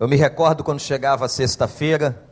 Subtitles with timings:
[0.00, 2.24] Eu me recordo quando chegava sexta-feira,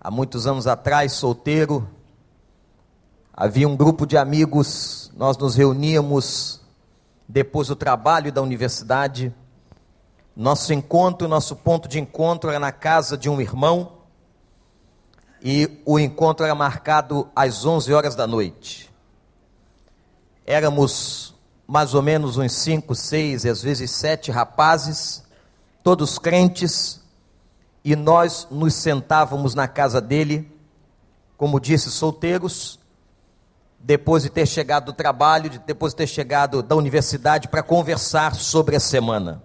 [0.00, 1.86] há muitos anos atrás, solteiro,
[3.30, 6.62] havia um grupo de amigos, nós nos reuníamos
[7.28, 9.30] depois do trabalho da universidade.
[10.34, 13.98] Nosso encontro, nosso ponto de encontro era na casa de um irmão,
[15.42, 18.90] e o encontro era marcado às 11 horas da noite.
[20.46, 21.34] Éramos
[21.66, 25.25] mais ou menos uns cinco, seis, às vezes sete rapazes
[25.86, 27.00] todos crentes,
[27.84, 30.52] e nós nos sentávamos na casa dele,
[31.36, 32.80] como disse, solteiros,
[33.78, 38.74] depois de ter chegado do trabalho, depois de ter chegado da universidade, para conversar sobre
[38.74, 39.44] a semana.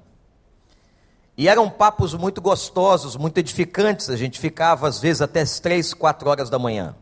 [1.37, 4.09] E eram papos muito gostosos, muito edificantes.
[4.09, 6.95] A gente ficava, às vezes, até as três, quatro horas da manhã.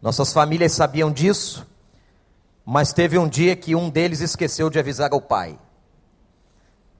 [0.00, 1.66] Nossas famílias sabiam disso,
[2.64, 5.58] mas teve um dia que um deles esqueceu de avisar ao pai.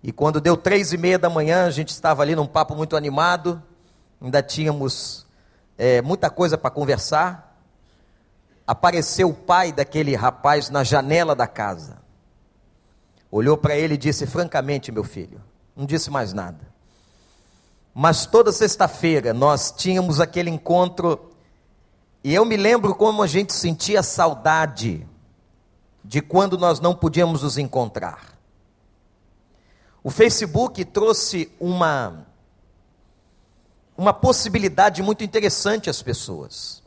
[0.07, 2.95] E quando deu três e meia da manhã, a gente estava ali num papo muito
[2.95, 3.63] animado,
[4.21, 5.25] ainda tínhamos
[5.79, 7.59] é, muita coisa para conversar.
[8.67, 12.03] Apareceu o pai daquele rapaz na janela da casa.
[13.31, 15.41] Olhou para ele e disse: Francamente, meu filho,
[15.75, 16.61] não disse mais nada.
[17.95, 21.31] Mas toda sexta-feira nós tínhamos aquele encontro,
[22.23, 25.09] e eu me lembro como a gente sentia saudade
[26.05, 28.34] de quando nós não podíamos nos encontrar.
[30.05, 32.27] O Facebook trouxe uma
[33.97, 36.83] uma possibilidade muito interessante às pessoas.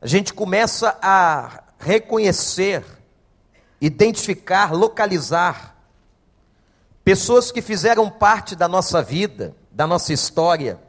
[0.00, 2.84] A gente começa a reconhecer,
[3.80, 5.76] identificar, localizar
[7.04, 10.80] pessoas que fizeram parte da nossa vida, da nossa história,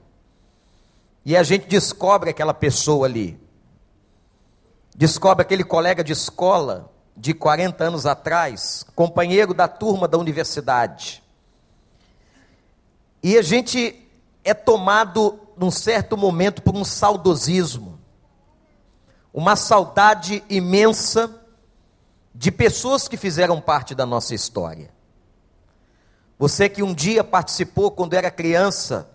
[1.25, 3.39] e a gente descobre aquela pessoa ali.
[4.95, 11.23] Descobre aquele colega de escola, de 40 anos atrás, companheiro da turma da universidade.
[13.23, 14.07] E a gente
[14.43, 17.99] é tomado, num certo momento, por um saudosismo,
[19.33, 21.41] uma saudade imensa
[22.33, 24.91] de pessoas que fizeram parte da nossa história.
[26.37, 29.09] Você que um dia participou quando era criança,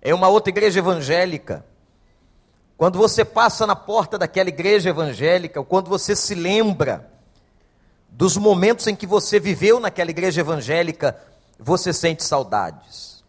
[0.00, 1.66] é uma outra igreja evangélica.
[2.78, 7.15] Quando você passa na porta daquela igreja evangélica, ou quando você se lembra
[8.16, 11.20] dos momentos em que você viveu naquela igreja evangélica,
[11.58, 13.22] você sente saudades.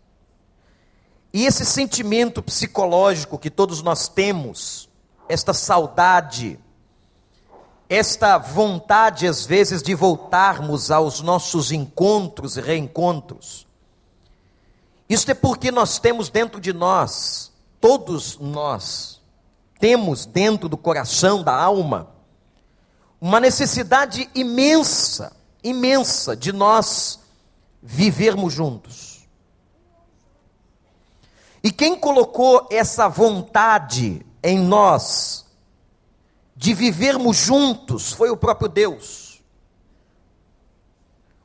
[1.33, 4.87] E esse sentimento psicológico que todos nós temos,
[5.27, 6.57] esta saudade,
[7.89, 13.67] esta vontade às vezes de voltarmos aos nossos encontros e reencontros,
[15.09, 19.21] isso é porque nós temos dentro de nós, todos nós,
[19.81, 22.15] temos dentro do coração, da alma,
[23.19, 27.19] uma necessidade imensa, imensa de nós
[27.81, 29.27] vivermos juntos.
[31.63, 35.45] E quem colocou essa vontade em nós
[36.55, 39.41] de vivermos juntos foi o próprio Deus.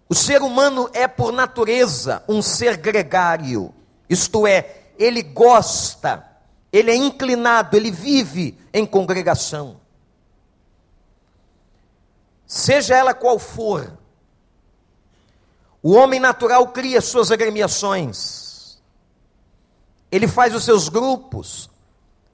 [0.08, 3.74] O ser humano é, por natureza, um ser gregário,
[4.08, 6.22] isto é, ele gosta,
[6.70, 9.81] ele é inclinado, ele vive em congregação
[12.52, 13.98] seja ela qual for.
[15.82, 18.78] O homem natural cria suas agremiações,
[20.10, 21.70] ele faz os seus grupos,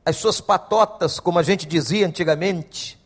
[0.04, 2.98] as suas patotas, como a gente dizia antigamente.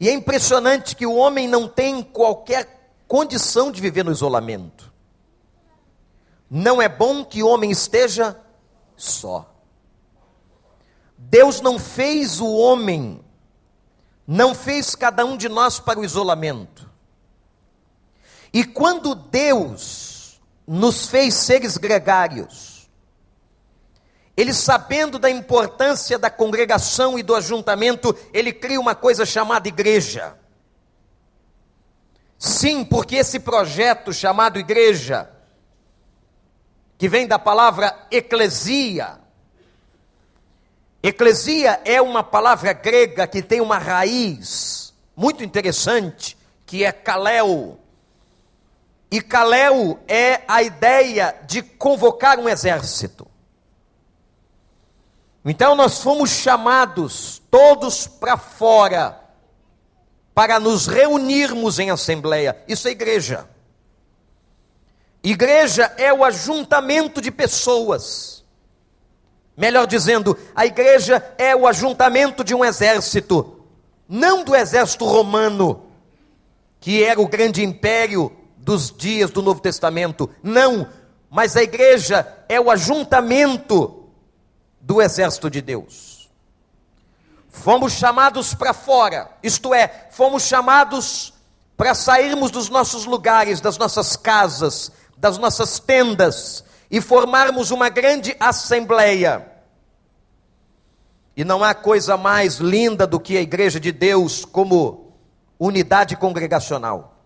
[0.00, 4.92] E é impressionante que o homem não tem qualquer condição de viver no isolamento.
[6.50, 8.36] Não é bom que o homem esteja
[8.96, 9.48] só.
[11.16, 13.24] Deus não fez o homem
[14.26, 16.90] não fez cada um de nós para o isolamento.
[18.52, 22.88] E quando Deus nos fez seres gregários,
[24.36, 30.36] ele sabendo da importância da congregação e do ajuntamento, ele cria uma coisa chamada igreja.
[32.38, 35.30] Sim, porque esse projeto chamado igreja,
[36.98, 39.21] que vem da palavra eclesia,
[41.02, 47.76] Eclesia é uma palavra grega que tem uma raiz muito interessante, que é kaleo.
[49.10, 53.26] E kaleo é a ideia de convocar um exército.
[55.44, 59.18] Então nós fomos chamados todos para fora
[60.32, 62.62] para nos reunirmos em assembleia.
[62.68, 63.48] Isso é igreja.
[65.22, 68.41] Igreja é o ajuntamento de pessoas
[69.56, 73.60] Melhor dizendo, a igreja é o ajuntamento de um exército,
[74.08, 75.84] não do exército romano,
[76.80, 80.30] que era o grande império dos dias do Novo Testamento.
[80.42, 80.88] Não,
[81.30, 84.08] mas a igreja é o ajuntamento
[84.80, 86.30] do exército de Deus.
[87.48, 91.34] Fomos chamados para fora, isto é, fomos chamados
[91.76, 98.36] para sairmos dos nossos lugares, das nossas casas, das nossas tendas e formarmos uma grande
[98.38, 99.50] assembleia.
[101.34, 105.14] E não há coisa mais linda do que a igreja de Deus como
[105.58, 107.16] unidade congregacional.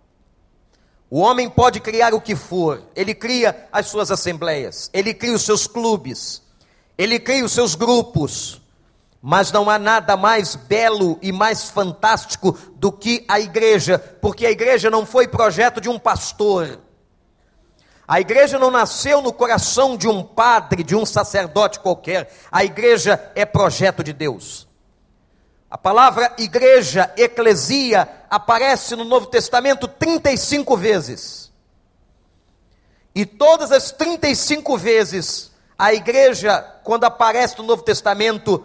[1.10, 5.42] O homem pode criar o que for, ele cria as suas assembleias, ele cria os
[5.42, 6.42] seus clubes,
[6.96, 8.60] ele cria os seus grupos,
[9.20, 14.50] mas não há nada mais belo e mais fantástico do que a igreja, porque a
[14.50, 16.85] igreja não foi projeto de um pastor,
[18.08, 22.32] a igreja não nasceu no coração de um padre, de um sacerdote qualquer.
[22.52, 24.68] A igreja é projeto de Deus.
[25.68, 31.52] A palavra igreja, eclesia, aparece no Novo Testamento 35 vezes.
[33.12, 38.64] E todas as 35 vezes, a igreja, quando aparece no Novo Testamento,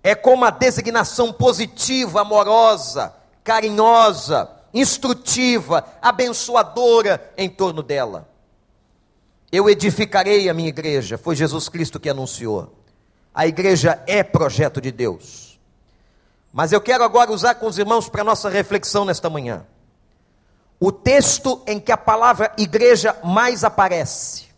[0.00, 8.28] é com uma designação positiva, amorosa, carinhosa, instrutiva, abençoadora em torno dela.
[9.50, 12.72] Eu edificarei a minha igreja, foi Jesus Cristo que anunciou.
[13.34, 15.60] A igreja é projeto de Deus.
[16.52, 19.66] Mas eu quero agora usar com os irmãos para nossa reflexão nesta manhã.
[20.80, 24.50] O texto em que a palavra igreja mais aparece.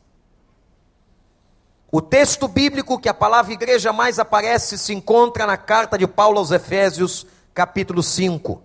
[1.91, 6.39] O texto bíblico que a palavra igreja mais aparece se encontra na carta de Paulo
[6.39, 8.64] aos Efésios, capítulo 5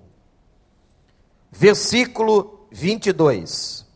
[1.52, 3.88] versículo 22.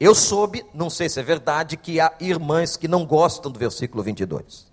[0.00, 4.02] Eu soube, não sei se é verdade, que há irmãs que não gostam do versículo
[4.02, 4.68] 22.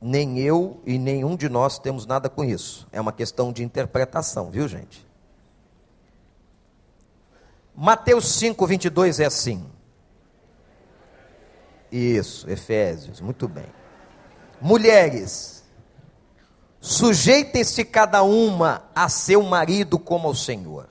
[0.00, 2.86] Nem eu e nenhum de nós temos nada com isso.
[2.90, 5.06] É uma questão de interpretação, viu, gente?
[7.74, 9.66] Mateus 5, 22 é assim.
[11.90, 13.66] Isso, Efésios, muito bem.
[14.60, 15.53] Mulheres,
[16.84, 20.86] Sujeitem-se cada uma a seu marido como ao Senhor.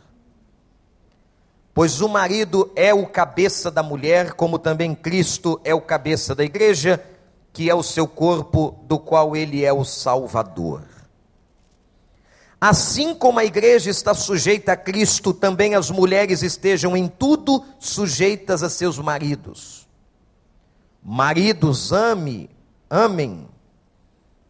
[1.71, 6.43] Pois o marido é o cabeça da mulher, como também Cristo é o cabeça da
[6.43, 6.99] igreja,
[7.53, 10.81] que é o seu corpo, do qual ele é o Salvador.
[12.59, 18.63] Assim como a igreja está sujeita a Cristo, também as mulheres estejam em tudo sujeitas
[18.63, 19.87] a seus maridos.
[21.03, 22.49] Maridos, ame,
[22.89, 23.52] amem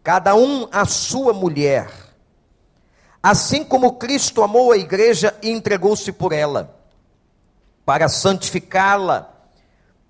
[0.04, 1.88] cada um a sua mulher,
[3.22, 6.78] assim como Cristo amou a igreja e entregou-se por ela,
[7.86, 9.32] para santificá-la,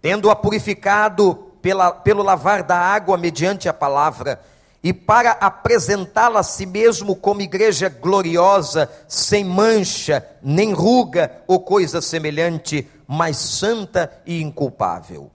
[0.02, 4.42] tendo-a purificado pela, pelo lavar da água mediante a palavra,
[4.84, 12.02] e para apresentá-la a si mesmo como igreja gloriosa, sem mancha, nem ruga ou coisa
[12.02, 15.32] semelhante, mas santa e inculpável.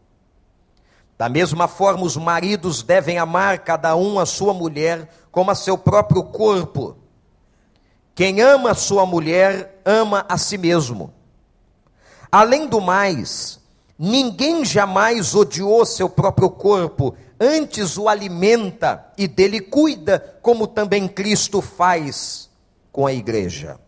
[1.19, 5.77] Da mesma forma, os maridos devem amar cada um a sua mulher como a seu
[5.77, 6.97] próprio corpo.
[8.15, 11.13] Quem ama a sua mulher, ama a si mesmo.
[12.31, 13.59] Além do mais,
[13.99, 21.61] ninguém jamais odiou seu próprio corpo, antes o alimenta e dele cuida, como também Cristo
[21.61, 22.49] faz
[22.93, 23.81] com a igreja.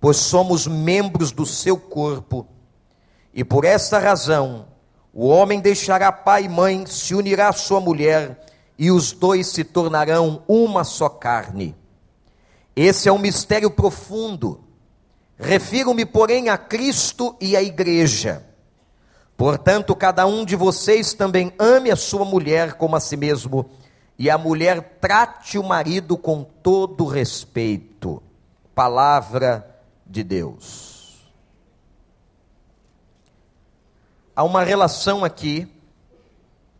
[0.00, 2.46] Pois somos membros do seu corpo,
[3.34, 4.66] e por esta razão,
[5.12, 8.46] o homem deixará pai e mãe, se unirá à sua mulher,
[8.78, 11.74] e os dois se tornarão uma só carne.
[12.74, 14.60] Esse é um mistério profundo.
[15.38, 18.46] Refiro-me, porém, a Cristo e à igreja.
[19.36, 23.70] Portanto, cada um de vocês também ame a sua mulher como a si mesmo,
[24.18, 28.22] e a mulher trate o marido com todo respeito.
[28.74, 29.66] Palavra
[30.06, 30.89] de Deus.
[34.40, 35.68] Há uma relação aqui.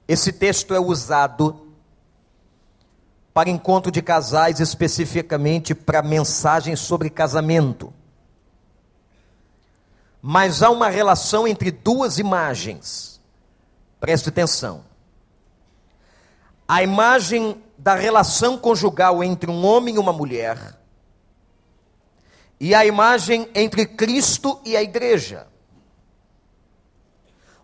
[0.09, 1.75] Esse texto é usado
[3.35, 7.93] para encontro de casais, especificamente para mensagens sobre casamento.
[10.23, 13.21] Mas há uma relação entre duas imagens.
[14.00, 14.83] Preste atenção.
[16.67, 20.79] A imagem da relação conjugal entre um homem e uma mulher,
[22.59, 25.47] e a imagem entre Cristo e a igreja.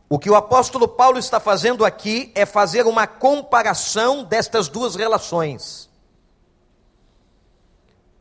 [0.08, 5.90] O que o apóstolo Paulo está fazendo aqui é fazer uma comparação destas duas relações.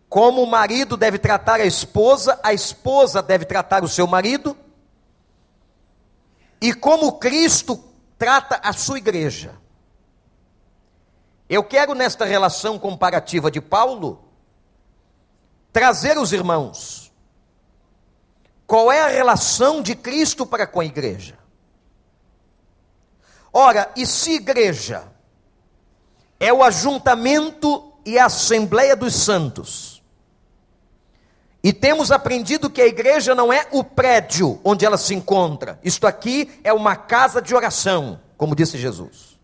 [0.10, 4.58] Como o marido deve tratar a esposa, a esposa deve tratar o seu marido,
[6.60, 7.84] e como Cristo
[8.18, 9.54] trata a sua igreja.
[11.48, 14.24] Eu quero, nesta relação comparativa de Paulo,
[15.72, 17.12] trazer os irmãos.
[18.65, 21.45] Qual é a relação de Cristo para com a igreja?
[23.57, 25.03] Ora, e se igreja
[26.38, 30.03] é o ajuntamento e a assembleia dos santos,
[31.63, 35.79] e temos aprendido que a igreja não é o prédio onde ela se encontra.
[35.81, 39.39] Isto aqui é uma casa de oração, como disse Jesus.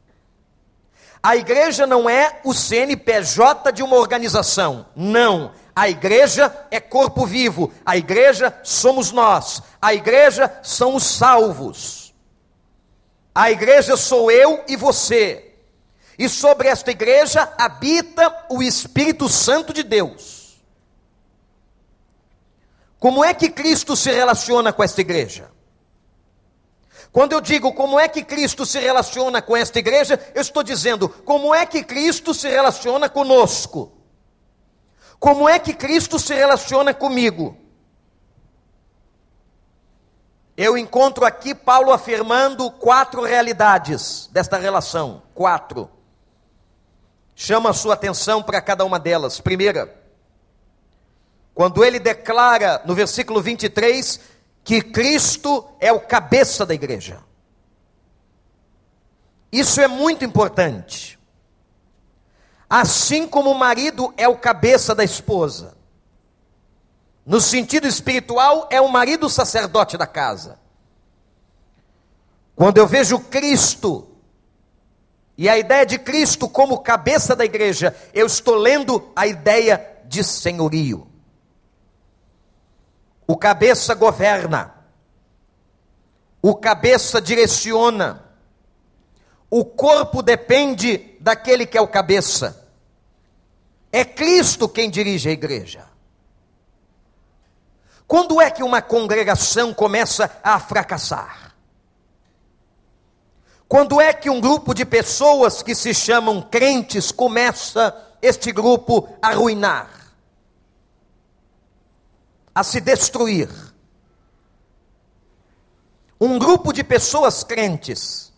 [1.23, 4.87] A igreja não é o CNPJ de uma organização.
[4.93, 5.53] Não.
[5.73, 7.71] A igreja é corpo vivo.
[7.85, 9.63] A igreja somos nós.
[9.81, 12.00] A igreja são os salvos.
[13.33, 15.53] A igreja sou eu e você.
[16.17, 20.61] E sobre esta igreja habita o Espírito Santo de Deus.
[22.99, 25.49] Como é que Cristo se relaciona com esta igreja?
[27.11, 31.09] Quando eu digo como é que Cristo se relaciona com esta igreja, eu estou dizendo
[31.09, 33.91] como é que Cristo se relaciona conosco.
[35.19, 37.57] Como é que Cristo se relaciona comigo?
[40.63, 45.23] Eu encontro aqui Paulo afirmando quatro realidades desta relação.
[45.33, 45.89] Quatro.
[47.33, 49.41] Chama a sua atenção para cada uma delas.
[49.41, 49.91] Primeira,
[51.55, 54.19] quando ele declara no versículo 23
[54.63, 57.23] que Cristo é o cabeça da igreja.
[59.51, 61.17] Isso é muito importante.
[62.69, 65.75] Assim como o marido é o cabeça da esposa,
[67.31, 70.59] no sentido espiritual, é o marido sacerdote da casa.
[72.53, 74.05] Quando eu vejo Cristo
[75.37, 80.25] e a ideia de Cristo como cabeça da igreja, eu estou lendo a ideia de
[80.25, 81.07] senhorio.
[83.25, 84.75] O cabeça governa,
[86.41, 88.25] o cabeça direciona,
[89.49, 92.67] o corpo depende daquele que é o cabeça.
[93.89, 95.90] É Cristo quem dirige a igreja.
[98.11, 101.55] Quando é que uma congregação começa a fracassar?
[103.69, 109.29] Quando é que um grupo de pessoas que se chamam crentes começa este grupo a
[109.29, 109.89] arruinar?
[112.53, 113.47] a se destruir.
[116.19, 118.33] Um grupo de pessoas crentes,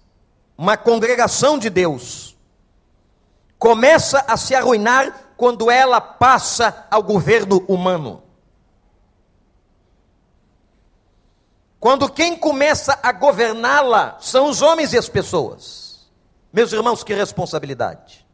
[0.55, 2.37] uma congregação de Deus,
[3.57, 8.22] começa a se arruinar quando ela passa ao governo humano.
[11.83, 16.09] Quando quem começa a governá-la são os homens e as pessoas.
[16.53, 18.25] Meus irmãos, que responsabilidade.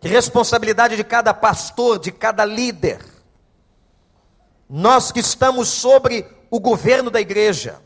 [0.00, 3.04] Que responsabilidade de cada pastor, de cada líder
[4.68, 7.82] nós que estamos sobre o governo da igreja,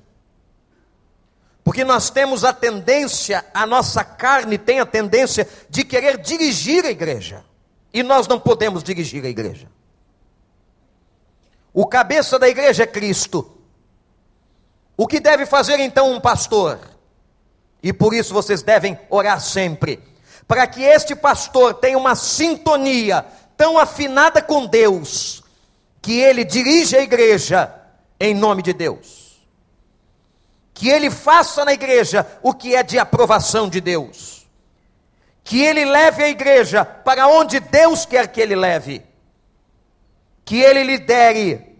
[1.65, 6.91] porque nós temos a tendência, a nossa carne tem a tendência de querer dirigir a
[6.91, 7.43] igreja,
[7.91, 9.67] e nós não podemos dirigir a igreja.
[11.73, 13.54] O cabeça da igreja é Cristo.
[14.97, 16.79] O que deve fazer então um pastor?
[17.83, 20.03] E por isso vocês devem orar sempre,
[20.47, 23.25] para que este pastor tenha uma sintonia
[23.57, 25.43] tão afinada com Deus,
[26.01, 27.75] que ele dirija a igreja
[28.19, 29.39] em nome de Deus.
[30.73, 34.47] Que ele faça na igreja o que é de aprovação de Deus.
[35.43, 39.03] Que ele leve a igreja para onde Deus quer que ele leve.
[40.45, 41.79] Que ele lidere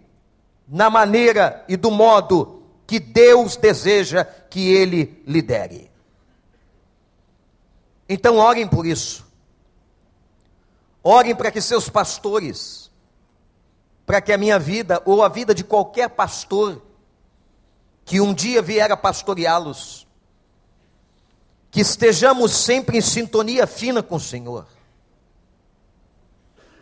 [0.67, 2.54] na maneira e do modo
[2.85, 5.89] que Deus deseja que ele lidere.
[8.07, 9.25] Então orem por isso.
[11.03, 12.85] Orem para que seus pastores
[14.05, 16.81] para que a minha vida ou a vida de qualquer pastor
[18.05, 20.05] que um dia vier a pastoreá-los,
[21.71, 24.67] que estejamos sempre em sintonia fina com o Senhor.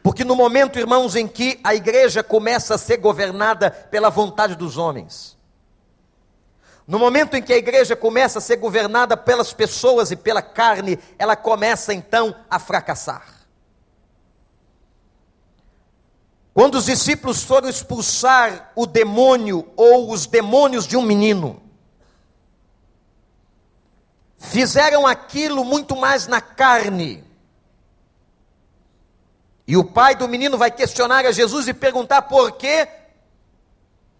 [0.03, 4.77] Porque no momento, irmãos, em que a igreja começa a ser governada pela vontade dos
[4.77, 5.32] homens,
[6.87, 10.99] no momento em que a igreja começa a ser governada pelas pessoas e pela carne,
[11.17, 13.43] ela começa então a fracassar.
[16.53, 21.61] Quando os discípulos foram expulsar o demônio ou os demônios de um menino,
[24.37, 27.23] fizeram aquilo muito mais na carne.
[29.65, 32.87] E o pai do menino vai questionar a Jesus e perguntar por que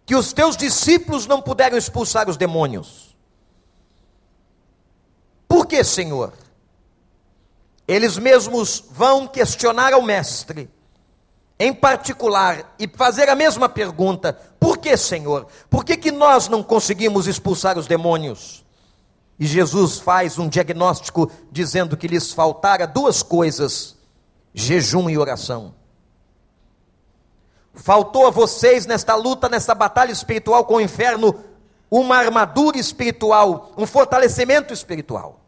[0.06, 3.16] que os teus discípulos não puderam expulsar os demônios.
[5.48, 6.34] Por que, Senhor?
[7.88, 10.70] Eles mesmos vão questionar ao mestre
[11.60, 15.48] em particular e fazer a mesma pergunta: por que, Senhor?
[15.70, 18.66] Por que, que nós não conseguimos expulsar os demônios?
[19.40, 23.96] E Jesus faz um diagnóstico dizendo que lhes faltara duas coisas:
[24.54, 25.74] jejum e oração.
[27.74, 31.44] Faltou a vocês nesta luta, nesta batalha espiritual com o inferno,
[31.90, 35.40] uma armadura espiritual, um fortalecimento espiritual.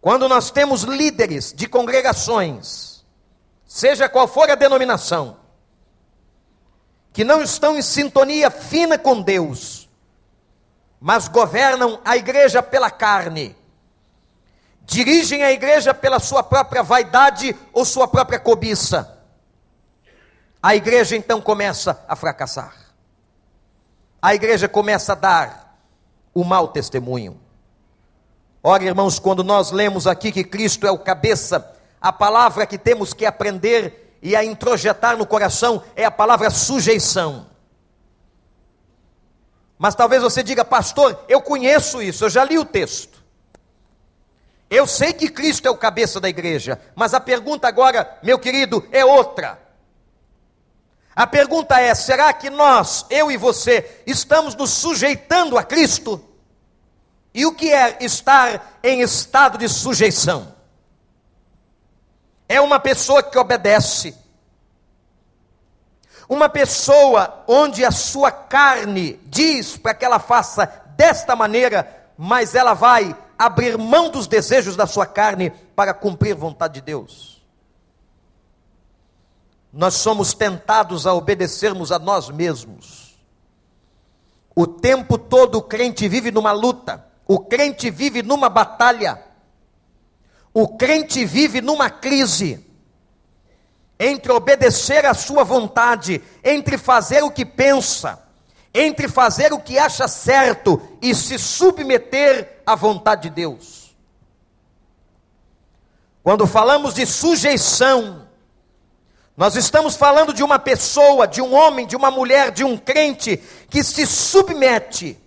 [0.00, 3.04] Quando nós temos líderes de congregações,
[3.64, 5.36] seja qual for a denominação,
[7.12, 9.88] que não estão em sintonia fina com Deus,
[11.00, 13.56] mas governam a igreja pela carne,
[14.82, 19.21] dirigem a igreja pela sua própria vaidade ou sua própria cobiça,
[20.62, 22.74] a igreja então começa a fracassar.
[24.20, 25.78] A igreja começa a dar
[26.32, 27.40] o mau testemunho.
[28.62, 33.12] Ora, irmãos, quando nós lemos aqui que Cristo é o cabeça, a palavra que temos
[33.12, 37.46] que aprender e a introjetar no coração é a palavra sujeição.
[39.76, 43.20] Mas talvez você diga, pastor, eu conheço isso, eu já li o texto.
[44.70, 48.86] Eu sei que Cristo é o cabeça da igreja, mas a pergunta agora, meu querido,
[48.92, 49.60] é outra.
[51.14, 56.22] A pergunta é: será que nós, eu e você, estamos nos sujeitando a Cristo?
[57.34, 60.54] E o que é estar em estado de sujeição?
[62.48, 64.14] É uma pessoa que obedece,
[66.28, 70.66] uma pessoa onde a sua carne diz para que ela faça
[70.96, 76.74] desta maneira, mas ela vai abrir mão dos desejos da sua carne para cumprir vontade
[76.74, 77.31] de Deus
[79.72, 83.16] nós somos tentados a obedecermos a nós mesmos.
[84.54, 89.22] O tempo todo o crente vive numa luta, o crente vive numa batalha,
[90.52, 92.66] o crente vive numa crise
[93.98, 98.22] entre obedecer à sua vontade, entre fazer o que pensa,
[98.74, 103.96] entre fazer o que acha certo e se submeter à vontade de Deus.
[106.22, 108.21] Quando falamos de sujeição,
[109.36, 113.38] nós estamos falando de uma pessoa, de um homem, de uma mulher, de um crente
[113.70, 115.18] que se submete,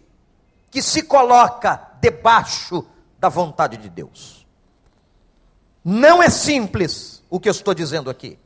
[0.70, 2.86] que se coloca debaixo
[3.18, 4.46] da vontade de Deus.
[5.84, 8.38] Não é simples o que eu estou dizendo aqui.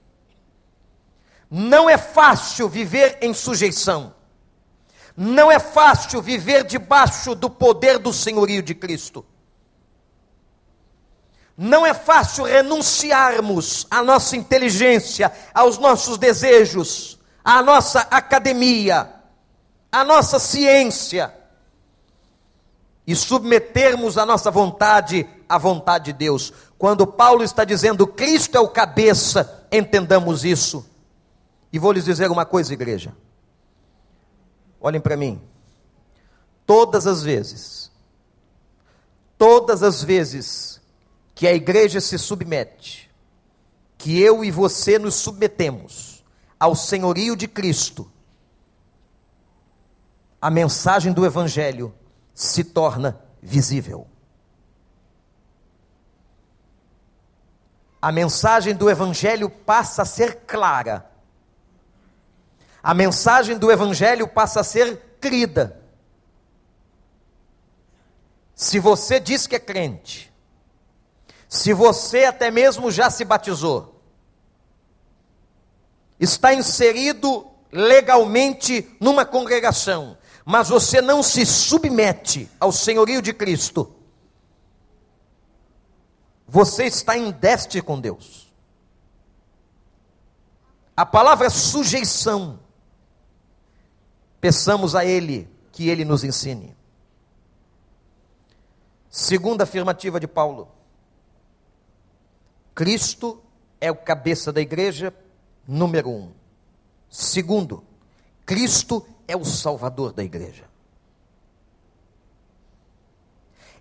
[1.52, 4.13] Não é fácil viver em sujeição.
[5.15, 9.26] Não é fácil viver debaixo do poder do senhorio de Cristo.
[11.62, 19.13] Não é fácil renunciarmos à nossa inteligência, aos nossos desejos, à nossa academia,
[19.91, 21.34] à nossa ciência
[23.06, 26.54] e submetermos a nossa vontade à vontade de Deus.
[26.78, 30.86] Quando Paulo está dizendo Cristo é o cabeça, entendamos isso.
[31.74, 33.13] E vou lhes dizer uma coisa, igreja.
[34.80, 35.41] Olhem para mim.
[36.65, 37.91] Todas as vezes,
[39.38, 40.79] todas as vezes
[41.39, 43.10] que a igreja se submete,
[43.97, 46.21] que eu e você nos submetemos
[46.60, 48.12] ao senhorio de Cristo,
[50.41, 51.95] a mensagem do Evangelho
[52.36, 54.06] se torna visível.
[58.02, 61.10] A mensagem do Evangelho passa a ser clara.
[62.84, 65.82] A mensagem do Evangelho passa a ser crida.
[68.54, 70.29] Se você diz que é crente,
[71.50, 74.00] se você até mesmo já se batizou,
[76.20, 83.96] está inserido legalmente numa congregação, mas você não se submete ao senhorio de Cristo,
[86.48, 88.48] você está em déficit com Deus.
[90.96, 92.60] A palavra sujeição,
[94.40, 96.78] peçamos a Ele que Ele nos ensine.
[99.10, 100.79] Segunda afirmativa de Paulo.
[102.80, 103.44] Cristo
[103.82, 105.13] é o cabeça da igreja,
[105.68, 106.32] número um.
[107.10, 107.84] Segundo,
[108.46, 110.63] Cristo é o salvador da igreja.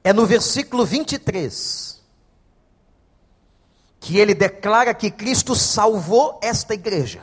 [0.03, 2.03] É no versículo 23
[4.01, 7.23] que ele declara que Cristo salvou esta igreja.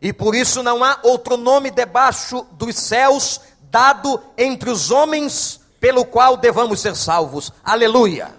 [0.00, 6.04] E por isso não há outro nome debaixo dos céus dado entre os homens pelo
[6.04, 7.52] qual devamos ser salvos.
[7.64, 8.38] Aleluia.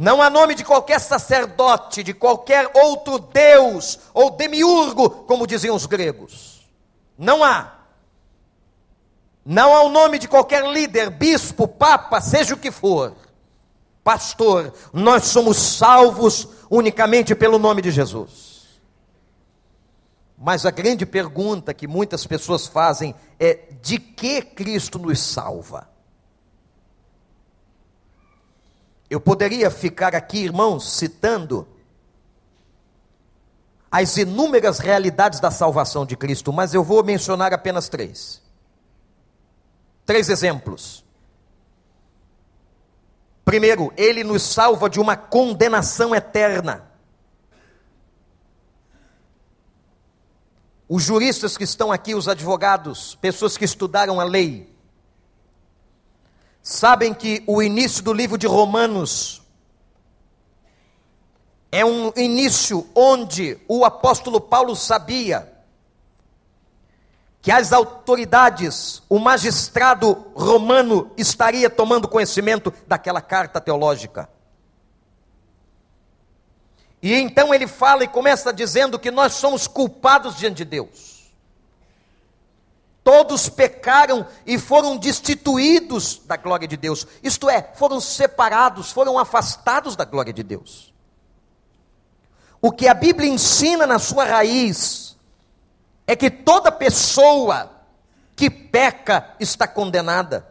[0.00, 5.86] Não há nome de qualquer sacerdote, de qualquer outro deus ou demiurgo, como diziam os
[5.86, 6.70] gregos.
[7.18, 7.78] Não há.
[9.44, 13.12] Não há o nome de qualquer líder, bispo, papa, seja o que for.
[14.04, 18.78] Pastor, nós somos salvos unicamente pelo nome de Jesus.
[20.38, 25.88] Mas a grande pergunta que muitas pessoas fazem é: de que Cristo nos salva?
[29.10, 31.66] Eu poderia ficar aqui, irmãos, citando
[33.90, 38.42] as inúmeras realidades da salvação de Cristo, mas eu vou mencionar apenas três.
[40.04, 41.04] Três exemplos.
[43.44, 46.86] Primeiro, ele nos salva de uma condenação eterna.
[50.86, 54.70] Os juristas que estão aqui, os advogados, pessoas que estudaram a lei,
[56.68, 59.40] sabem que o início do livro de Romanos
[61.72, 65.50] é um início onde o apóstolo Paulo sabia
[67.40, 74.28] que as autoridades, o magistrado romano estaria tomando conhecimento daquela carta teológica.
[77.00, 81.17] E então ele fala e começa dizendo que nós somos culpados diante de Deus.
[83.08, 87.06] Todos pecaram e foram destituídos da glória de Deus.
[87.22, 90.92] Isto é, foram separados, foram afastados da glória de Deus.
[92.60, 95.16] O que a Bíblia ensina na sua raiz
[96.06, 97.70] é que toda pessoa
[98.36, 100.46] que peca está condenada.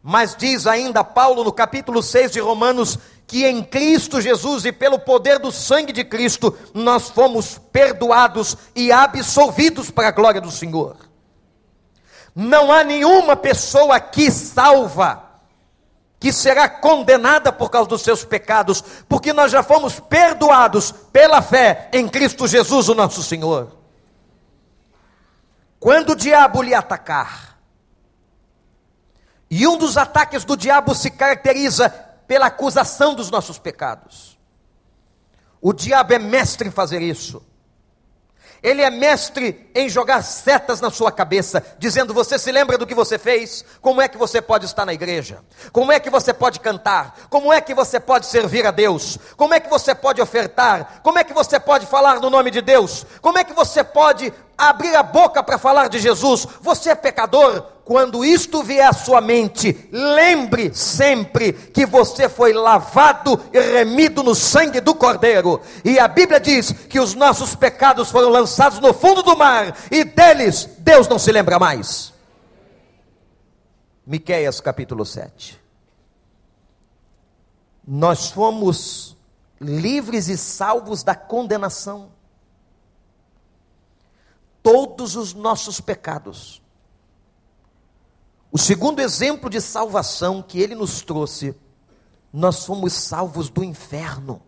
[0.00, 4.98] Mas diz ainda Paulo no capítulo 6 de Romanos que em Cristo Jesus e pelo
[4.98, 10.96] poder do sangue de Cristo nós fomos perdoados e absolvidos para a glória do Senhor.
[12.34, 15.24] Não há nenhuma pessoa aqui salva
[16.18, 21.90] que será condenada por causa dos seus pecados, porque nós já fomos perdoados pela fé
[21.92, 23.76] em Cristo Jesus, o nosso Senhor.
[25.78, 27.58] Quando o diabo lhe atacar,
[29.50, 34.38] e um dos ataques do diabo se caracteriza pela acusação dos nossos pecados.
[35.60, 37.42] O diabo é mestre em fazer isso.
[38.62, 42.94] Ele é mestre em jogar setas na sua cabeça, dizendo: Você se lembra do que
[42.94, 43.64] você fez?
[43.80, 45.40] Como é que você pode estar na igreja?
[45.72, 47.16] Como é que você pode cantar?
[47.30, 49.16] Como é que você pode servir a Deus?
[49.36, 51.00] Como é que você pode ofertar?
[51.04, 53.06] Como é que você pode falar no nome de Deus?
[53.20, 56.44] Como é que você pode abrir a boca para falar de Jesus?
[56.60, 57.64] Você é pecador?
[57.88, 64.34] Quando isto vier à sua mente, lembre sempre que você foi lavado e remido no
[64.34, 65.58] sangue do Cordeiro.
[65.82, 70.04] E a Bíblia diz que os nossos pecados foram lançados no fundo do mar e
[70.04, 72.12] deles Deus não se lembra mais.
[74.06, 75.58] Miqueias capítulo 7.
[77.86, 79.16] Nós fomos
[79.58, 82.10] livres e salvos da condenação.
[84.62, 86.60] Todos os nossos pecados
[88.50, 91.54] o segundo exemplo de salvação que ele nos trouxe,
[92.32, 94.40] nós fomos salvos do inferno.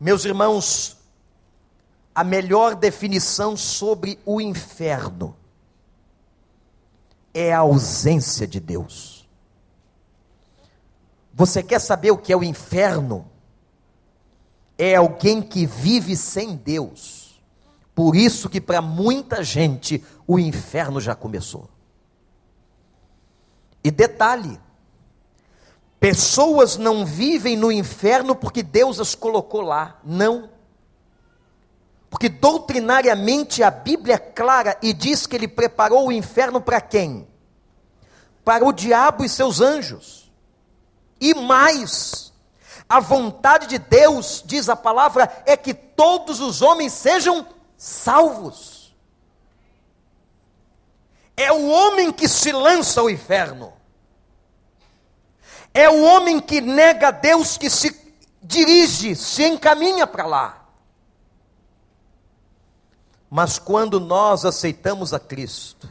[0.00, 0.96] Meus irmãos,
[2.14, 5.36] a melhor definição sobre o inferno
[7.34, 9.28] é a ausência de Deus.
[11.34, 13.30] Você quer saber o que é o inferno?
[14.76, 17.21] É alguém que vive sem Deus
[17.94, 21.68] por isso que para muita gente o inferno já começou.
[23.84, 24.58] E detalhe,
[26.00, 30.50] pessoas não vivem no inferno porque Deus as colocou lá, não.
[32.08, 37.26] Porque doutrinariamente a Bíblia é clara e diz que ele preparou o inferno para quem?
[38.44, 40.30] Para o diabo e seus anjos.
[41.20, 42.32] E mais,
[42.88, 47.46] a vontade de Deus, diz a palavra, é que todos os homens sejam
[47.82, 48.94] salvos.
[51.36, 53.72] É o homem que se lança ao inferno.
[55.74, 57.92] É o homem que nega a Deus que se
[58.40, 60.64] dirige, se encaminha para lá.
[63.28, 65.88] Mas quando nós aceitamos a Cristo,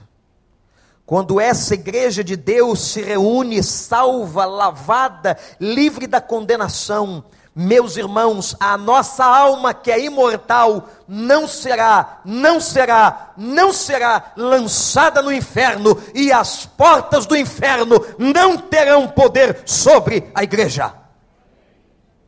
[1.06, 8.78] quando essa igreja de Deus se reúne salva, lavada, livre da condenação, meus irmãos, a
[8.78, 16.32] nossa alma que é imortal não será, não será, não será lançada no inferno e
[16.32, 20.96] as portas do inferno não terão poder sobre a igreja.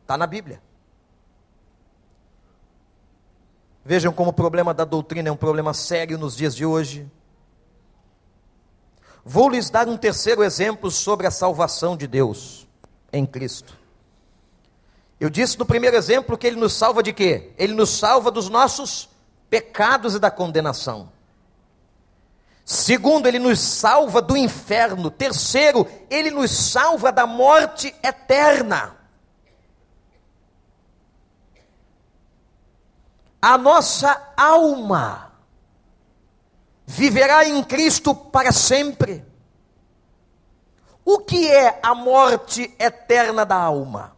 [0.02, 0.62] Está na Bíblia.
[3.82, 7.10] Vejam como o problema da doutrina é um problema sério nos dias de hoje.
[9.24, 12.68] Vou lhes dar um terceiro exemplo sobre a salvação de Deus
[13.10, 13.83] em Cristo.
[15.18, 17.52] Eu disse no primeiro exemplo que ele nos salva de quê?
[17.56, 19.08] Ele nos salva dos nossos
[19.48, 21.12] pecados e da condenação.
[22.64, 25.10] Segundo, ele nos salva do inferno.
[25.10, 28.96] Terceiro, ele nos salva da morte eterna.
[33.40, 35.32] A nossa alma
[36.86, 39.22] viverá em Cristo para sempre.
[41.04, 44.13] O que é a morte eterna da alma?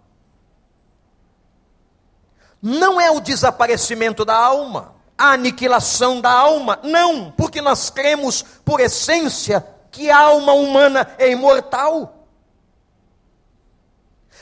[2.66, 8.80] Não é o desaparecimento da alma, a aniquilação da alma, não, porque nós cremos por
[8.80, 12.26] essência que a alma humana é imortal.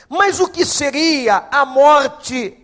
[0.09, 2.57] Mas o que seria a morte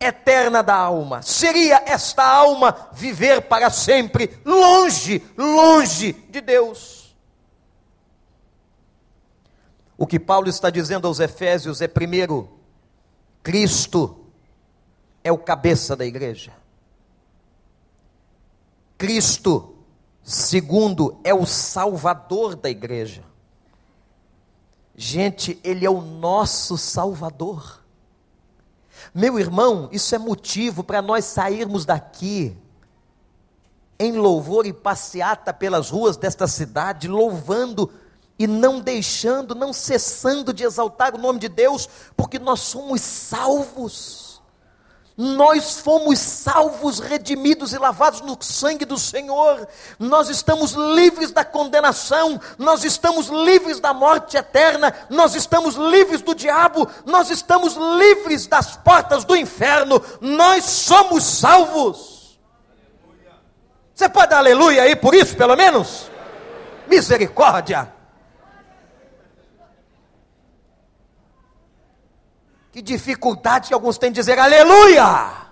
[0.00, 1.20] eterna da alma?
[1.20, 7.14] Seria esta alma viver para sempre longe, longe de Deus.
[9.98, 12.48] O que Paulo está dizendo aos Efésios é primeiro,
[13.42, 14.25] Cristo
[15.26, 16.52] é o cabeça da igreja.
[18.96, 19.74] Cristo,
[20.22, 23.24] segundo, é o salvador da igreja.
[24.94, 27.82] Gente, ele é o nosso salvador.
[29.12, 32.56] Meu irmão, isso é motivo para nós sairmos daqui
[33.98, 37.92] em louvor e passeata pelas ruas desta cidade, louvando
[38.38, 44.25] e não deixando, não cessando de exaltar o nome de Deus, porque nós somos salvos.
[45.16, 49.66] Nós fomos salvos, redimidos e lavados no sangue do Senhor.
[49.98, 56.34] Nós estamos livres da condenação, nós estamos livres da morte eterna, nós estamos livres do
[56.34, 60.02] diabo, nós estamos livres das portas do inferno.
[60.20, 62.38] Nós somos salvos.
[63.94, 66.10] Você pode dar aleluia aí por isso, pelo menos?
[66.86, 67.95] Misericórdia.
[72.76, 75.46] Que dificuldade que alguns têm de dizer aleluia!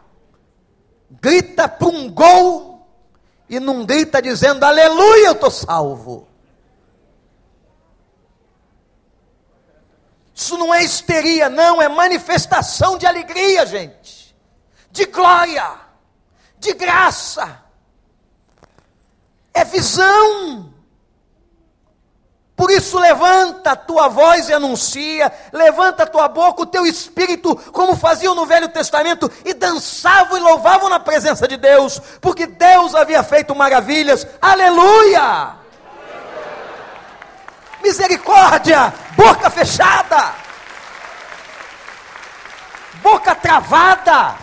[1.11, 2.87] Grita para um gol
[3.49, 6.29] e não grita dizendo aleluia, eu estou salvo.
[10.35, 14.37] Isso não é histeria, não, é manifestação de alegria, gente,
[14.91, 15.81] de glória,
[16.59, 17.59] de graça,
[19.55, 20.74] é visão.
[22.57, 27.57] Por isso, levanta a tua voz e anuncia, levanta a tua boca, o teu espírito,
[27.73, 32.95] como faziam no Velho Testamento, e dançavam e louvavam na presença de Deus, porque Deus
[32.95, 34.25] havia feito maravilhas.
[34.41, 35.57] Aleluia!
[37.83, 40.35] Misericórdia, boca fechada,
[43.03, 44.37] boca travada.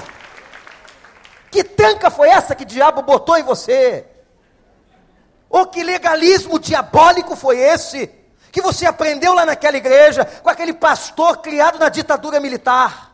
[1.49, 4.05] Que tranca foi essa que o diabo botou em você?
[5.51, 8.09] Oh, que legalismo diabólico foi esse?
[8.51, 13.11] Que você aprendeu lá naquela igreja, com aquele pastor criado na ditadura militar,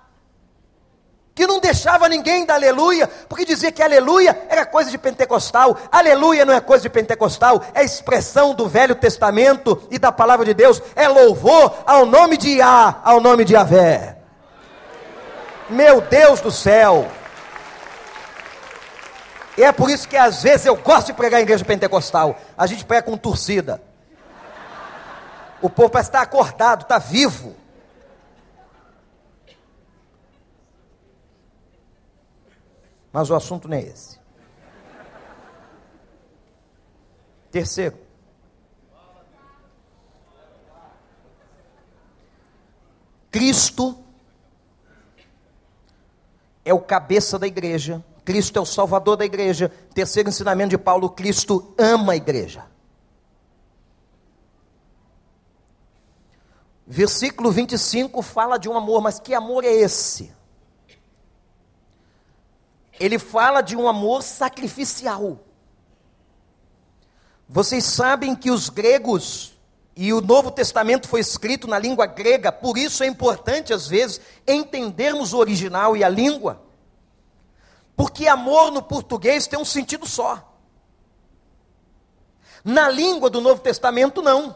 [1.33, 5.77] que não deixava ninguém dar aleluia, porque dizia que aleluia era coisa de pentecostal.
[5.91, 10.55] Aleluia não é coisa de pentecostal, é expressão do Velho Testamento e da palavra de
[10.55, 14.17] Deus, é louvor ao nome de Iá, ao nome de Avé.
[15.69, 17.07] Meu Deus do céu!
[19.57, 22.39] E é por isso que às vezes eu gosto de pregar em igreja pentecostal.
[22.55, 23.81] A gente prega com torcida.
[25.59, 27.55] O povo parece estar acordado, está vivo.
[33.11, 34.19] Mas o assunto não é esse.
[37.49, 37.97] Terceiro.
[43.31, 44.03] Cristo
[46.63, 49.71] é o cabeça da igreja Cristo é o salvador da igreja.
[49.93, 52.65] Terceiro ensinamento de Paulo: Cristo ama a igreja.
[56.85, 60.29] Versículo 25 fala de um amor, mas que amor é esse?
[62.99, 65.39] Ele fala de um amor sacrificial.
[67.47, 69.57] Vocês sabem que os gregos
[69.95, 74.19] e o Novo Testamento foi escrito na língua grega, por isso é importante às vezes
[74.45, 76.66] entendermos o original e a língua.
[77.97, 80.53] Porque amor no português tem um sentido só.
[82.63, 84.55] Na língua do Novo Testamento, não.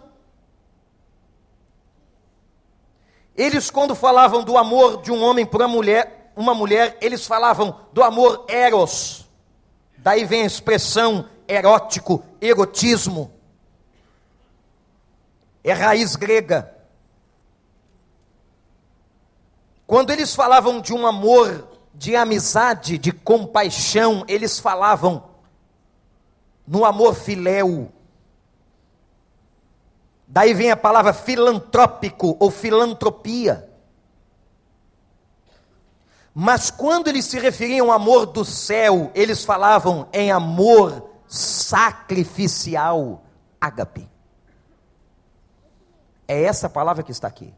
[3.36, 7.80] Eles, quando falavam do amor de um homem por uma mulher, uma mulher, eles falavam
[7.92, 9.28] do amor eros.
[9.98, 13.34] Daí vem a expressão erótico, erotismo.
[15.64, 16.76] É raiz grega.
[19.88, 21.71] Quando eles falavam de um amor
[22.02, 25.24] de amizade, de compaixão, eles falavam
[26.66, 27.92] no amor filéu.
[30.28, 33.70] Daí vem a palavra filantrópico ou filantropia.
[36.34, 43.24] Mas quando eles se referiam ao amor do céu, eles falavam em amor sacrificial,
[43.60, 44.10] ágape.
[46.28, 47.54] É essa palavra que está aqui.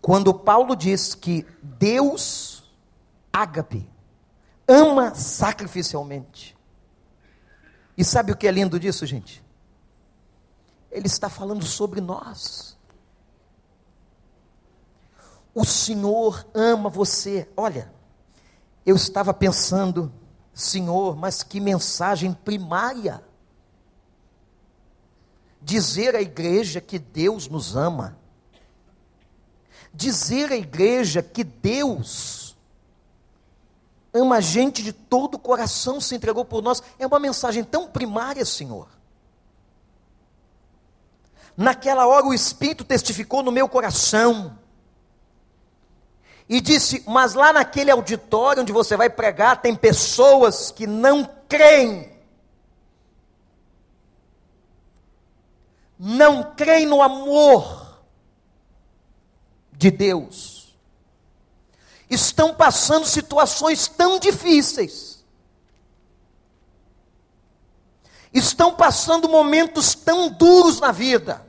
[0.00, 2.64] Quando Paulo diz que Deus,
[3.32, 3.88] ágape,
[4.66, 6.56] ama sacrificialmente.
[7.96, 9.44] E sabe o que é lindo disso, gente?
[10.90, 12.78] Ele está falando sobre nós.
[15.54, 17.48] O Senhor ama você.
[17.56, 17.92] Olha,
[18.86, 20.12] eu estava pensando,
[20.54, 23.22] Senhor, mas que mensagem primária.
[25.60, 28.19] Dizer à igreja que Deus nos ama.
[29.92, 32.56] Dizer à igreja que Deus
[34.12, 37.88] ama a gente de todo o coração, se entregou por nós, é uma mensagem tão
[37.88, 38.88] primária, Senhor.
[41.56, 44.58] Naquela hora o Espírito testificou no meu coração
[46.48, 52.10] e disse: Mas lá naquele auditório onde você vai pregar, tem pessoas que não creem.
[55.98, 57.79] Não creem no amor
[59.80, 60.76] de Deus.
[62.08, 65.24] Estão passando situações tão difíceis.
[68.32, 71.44] Estão passando momentos tão duros na vida,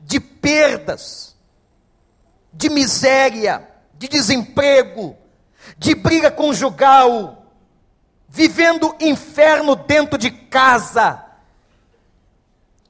[0.00, 1.34] de perdas,
[2.52, 5.16] de miséria de desemprego,
[5.78, 7.46] de briga conjugal,
[8.28, 11.24] vivendo inferno dentro de casa,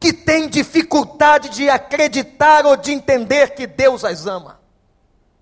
[0.00, 4.58] que tem dificuldade de acreditar ou de entender que Deus as ama.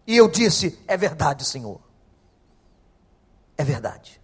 [0.07, 1.81] E eu disse: é verdade, Senhor.
[3.57, 4.21] É verdade.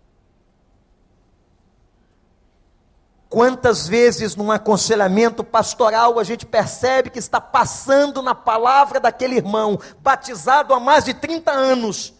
[3.28, 9.78] Quantas vezes num aconselhamento pastoral a gente percebe que está passando na palavra daquele irmão,
[10.00, 12.14] batizado há mais de 30 anos,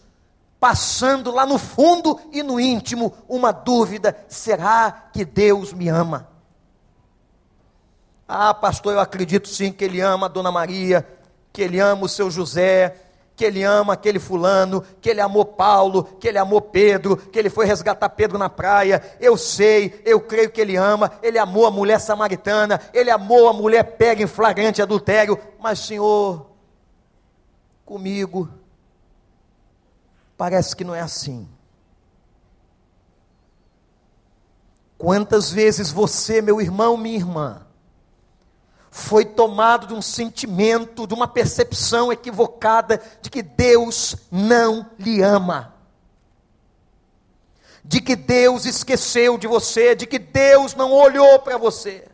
[0.59, 6.29] passando lá no fundo e no íntimo uma dúvida: será que Deus me ama?
[8.27, 11.07] Ah, pastor, eu acredito sim que ele ama a dona Maria,
[11.53, 13.06] que ele ama o seu José,
[13.37, 17.51] que ele ama aquele fulano, que ele amou Paulo, que ele amou Pedro, que ele
[17.51, 18.99] foi resgatar Pedro na praia.
[19.19, 21.11] Eu sei, eu creio que ele ama.
[21.21, 25.39] Ele amou a mulher samaritana, ele amou a mulher pega em flagrante adultério.
[25.59, 26.49] Mas, Senhor,
[27.85, 28.49] comigo,
[30.35, 31.47] parece que não é assim.
[34.97, 37.66] Quantas vezes você, meu irmão, minha irmã,
[38.89, 45.73] foi tomado de um sentimento, de uma percepção equivocada de que Deus não lhe ama.
[47.83, 52.07] De que Deus esqueceu de você, de que Deus não olhou para você.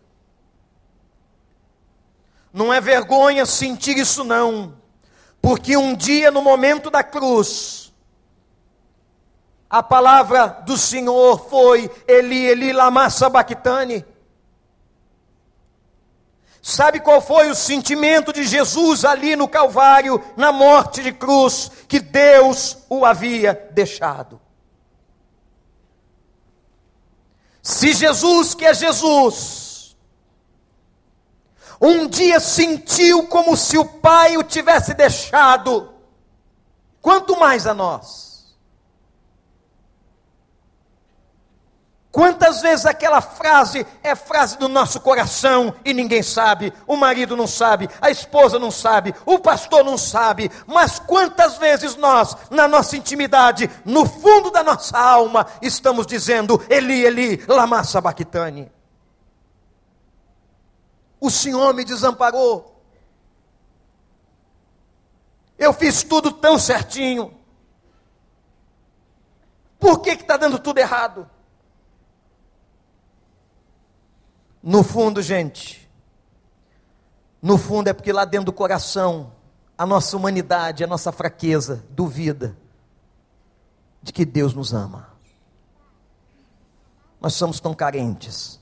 [2.51, 4.75] Não é vergonha sentir isso, não,
[5.41, 7.91] porque um dia, no momento da cruz,
[9.69, 14.05] a palavra do Senhor foi: Eli, Eli, lama sabachthani.
[16.65, 21.99] Sabe qual foi o sentimento de Jesus ali no Calvário, na morte de cruz, que
[21.99, 24.39] Deus o havia deixado?
[27.61, 29.97] Se Jesus, que é Jesus,
[31.81, 35.93] um dia sentiu como se o Pai o tivesse deixado,
[37.01, 38.32] quanto mais a nós?
[42.13, 47.47] Quantas vezes aquela frase é frase do nosso coração e ninguém sabe, o marido não
[47.47, 52.95] sabe, a esposa não sabe, o pastor não sabe, mas quantas vezes nós, na nossa
[52.95, 58.71] intimidade, no fundo da nossa alma, estamos dizendo: Eli, Eli, lama sabachthani.
[61.19, 62.79] O Senhor me desamparou.
[65.57, 67.35] Eu fiz tudo tão certinho.
[69.79, 71.27] Por que está dando tudo errado?
[74.63, 75.91] No fundo, gente,
[77.41, 79.33] no fundo é porque lá dentro do coração,
[79.77, 82.55] a nossa humanidade, a nossa fraqueza, duvida
[84.01, 85.09] de que Deus nos ama.
[87.19, 88.57] Nós somos tão carentes.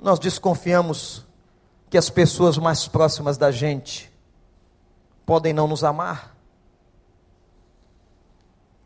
[0.00, 1.24] Nós desconfiamos
[1.88, 4.12] que as pessoas mais próximas da gente
[5.24, 6.34] podem não nos amar.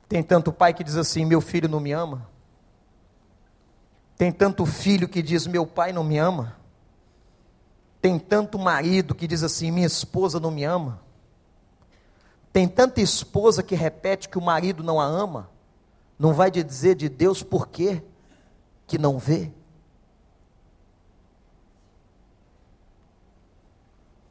[0.07, 2.34] Tem tanto pai que diz assim: meu filho não me ama.
[4.17, 6.57] Tem tanto filho que diz: Meu pai não me ama.
[8.01, 11.01] Tem tanto marido que diz assim: Minha esposa não me ama.
[12.53, 15.51] Tem tanta esposa que repete que o marido não a ama.
[16.19, 18.03] Não vai dizer de Deus por quê
[18.87, 19.51] que não vê.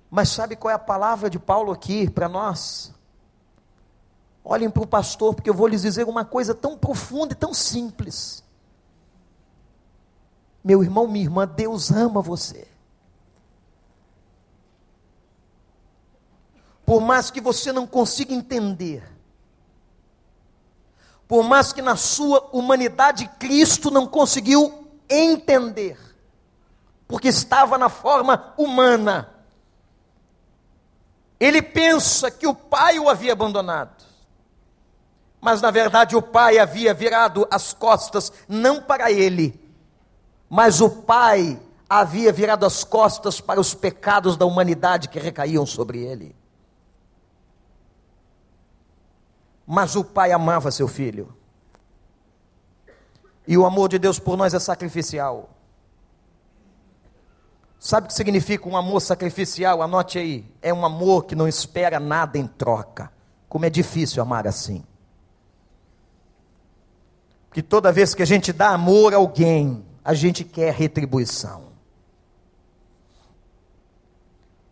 [0.09, 2.93] Mas sabe qual é a palavra de Paulo aqui para nós?
[4.45, 7.53] Olhem para o pastor, porque eu vou lhes dizer uma coisa tão profunda e tão
[7.53, 8.42] simples.
[10.63, 12.67] Meu irmão, minha irmã, Deus ama você.
[16.85, 19.03] Por mais que você não consiga entender,
[21.27, 25.97] por mais que na sua humanidade Cristo não conseguiu entender,
[27.07, 29.29] porque estava na forma humana,
[31.39, 34.03] Ele pensa que o pai o havia abandonado.
[35.41, 39.62] Mas na verdade o pai havia virado as costas não para ele,
[40.55, 46.03] mas o pai havia virado as costas para os pecados da humanidade que recaíam sobre
[46.03, 46.35] ele.
[49.65, 51.35] Mas o pai amava seu filho.
[53.47, 55.49] E o amor de Deus por nós é sacrificial.
[57.79, 59.81] Sabe o que significa um amor sacrificial?
[59.81, 60.45] Anote aí.
[60.61, 63.11] É um amor que não espera nada em troca.
[63.49, 64.85] Como é difícil amar assim.
[67.47, 71.73] Porque toda vez que a gente dá amor a alguém, a gente quer retribuição.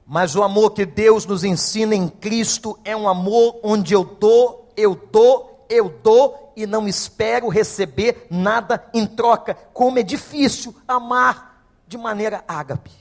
[0.05, 4.71] Mas o amor que Deus nos ensina em Cristo é um amor onde eu dou,
[4.75, 9.55] eu dou, eu dou e não espero receber nada em troca.
[9.73, 12.91] Como é difícil amar de maneira ágape.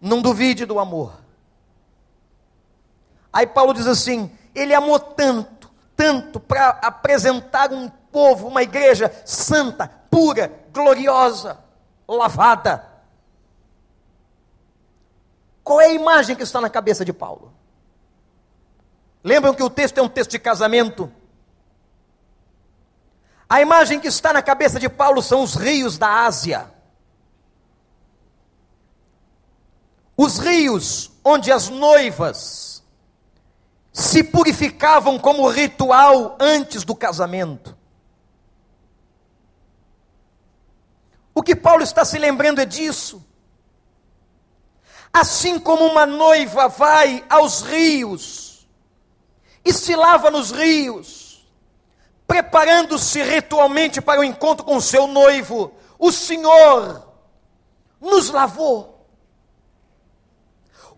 [0.00, 1.20] Não duvide do amor.
[3.32, 5.59] Aí Paulo diz assim: ele amou tanto,
[6.00, 11.58] tanto, para apresentar um povo, uma igreja santa, pura, gloriosa,
[12.08, 12.88] lavada.
[15.62, 17.52] Qual é a imagem que está na cabeça de Paulo?
[19.22, 21.12] Lembram que o texto é um texto de casamento?
[23.46, 26.72] A imagem que está na cabeça de Paulo são os rios da Ásia.
[30.16, 32.69] Os rios onde as noivas
[33.92, 37.76] se purificavam como ritual antes do casamento.
[41.34, 43.24] O que Paulo está se lembrando é disso.
[45.12, 48.68] Assim como uma noiva vai aos rios
[49.64, 51.44] e se lava nos rios,
[52.26, 57.08] preparando-se ritualmente para o encontro com seu noivo, o Senhor
[58.00, 58.99] nos lavou.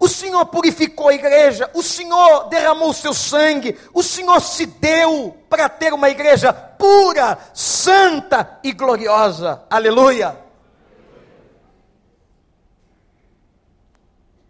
[0.02, 5.36] O Senhor purificou a igreja, o Senhor derramou o seu sangue, o Senhor se deu
[5.48, 9.62] para ter uma igreja pura, santa e gloriosa.
[9.70, 10.36] Aleluia!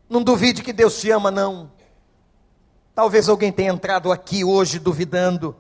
[0.09, 1.71] Não duvide que Deus te ama, não.
[2.95, 5.55] Talvez alguém tenha entrado aqui hoje duvidando,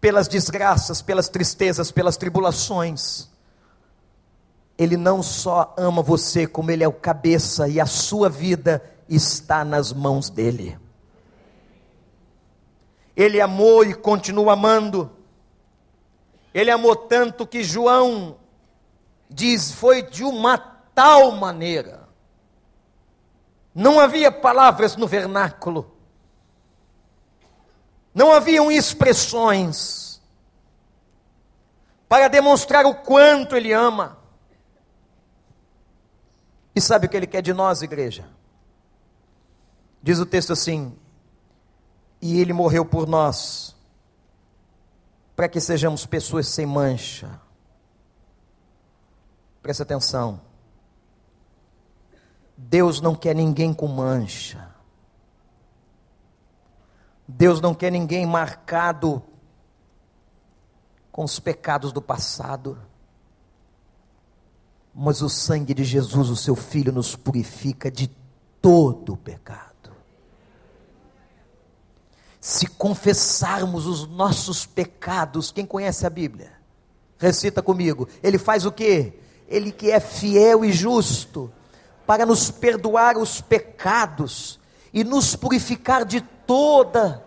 [0.00, 3.28] pelas desgraças, pelas tristezas, pelas tribulações.
[4.78, 9.64] Ele não só ama você, como Ele é o cabeça e a sua vida está
[9.64, 10.78] nas mãos dEle.
[13.16, 15.10] Ele amou e continua amando.
[16.52, 18.36] Ele amou tanto que João
[19.30, 22.06] diz: foi de uma tal maneira.
[23.74, 25.94] Não havia palavras no vernáculo,
[28.14, 30.22] não haviam expressões
[32.08, 34.15] para demonstrar o quanto Ele ama.
[36.76, 38.28] E sabe o que ele quer de nós, igreja?
[40.02, 40.94] Diz o texto assim:
[42.20, 43.74] E ele morreu por nós,
[45.34, 47.40] para que sejamos pessoas sem mancha.
[49.62, 50.38] Presta atenção.
[52.54, 54.68] Deus não quer ninguém com mancha.
[57.26, 59.22] Deus não quer ninguém marcado
[61.10, 62.78] com os pecados do passado
[64.98, 68.10] mas o sangue de Jesus, o seu Filho, nos purifica de
[68.62, 69.92] todo o pecado.
[72.40, 76.52] Se confessarmos os nossos pecados, quem conhece a Bíblia?
[77.18, 78.08] Recita comigo.
[78.22, 79.18] Ele faz o quê?
[79.46, 81.52] Ele que é fiel e justo
[82.06, 84.58] para nos perdoar os pecados
[84.94, 87.22] e nos purificar de toda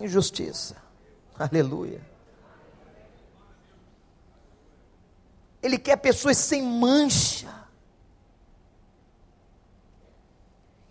[0.00, 0.76] injustiça.
[1.38, 2.09] Aleluia.
[5.62, 7.48] Ele quer pessoas sem mancha.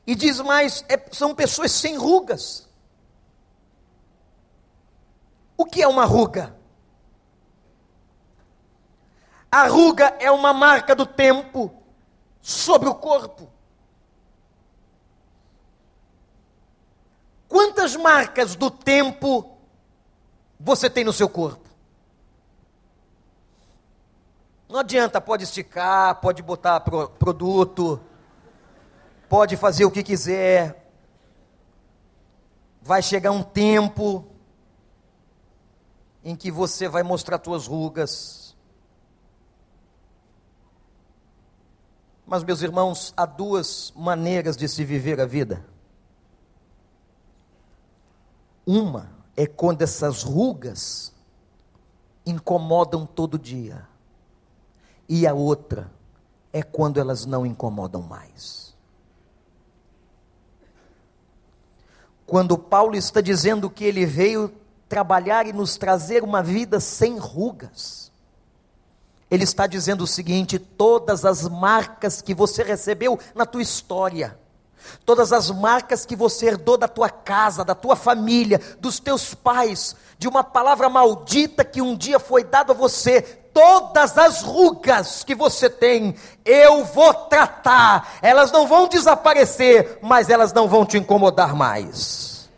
[0.05, 2.67] E diz mais: é, são pessoas sem rugas.
[5.55, 6.57] O que é uma ruga?
[9.51, 11.73] A ruga é uma marca do tempo
[12.41, 13.49] sobre o corpo.
[17.47, 19.57] Quantas marcas do tempo
[20.59, 21.68] você tem no seu corpo?
[24.69, 27.99] Não adianta, pode esticar, pode botar pro, produto,
[29.27, 30.93] pode fazer o que quiser.
[32.79, 34.27] Vai chegar um tempo
[36.23, 38.55] em que você vai mostrar suas rugas.
[42.23, 45.65] Mas, meus irmãos, há duas maneiras de se viver a vida.
[48.67, 51.11] Uma é quando essas rugas
[52.23, 53.88] incomodam todo dia.
[55.09, 55.91] E a outra
[56.53, 58.75] é quando elas não incomodam mais.
[62.27, 64.53] Quando Paulo está dizendo que ele veio
[64.87, 68.11] trabalhar e nos trazer uma vida sem rugas,
[69.31, 74.37] ele está dizendo o seguinte: todas as marcas que você recebeu na tua história,
[75.05, 79.95] todas as marcas que você herdou da tua casa, da tua família, dos teus pais,
[80.19, 85.35] de uma palavra maldita que um dia foi dada a você, todas as rugas que
[85.35, 91.55] você tem, eu vou tratar, elas não vão desaparecer, mas elas não vão te incomodar
[91.55, 92.49] mais.